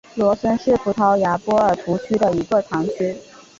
[0.15, 3.15] 罗森是葡萄牙波尔图区的一个堂区。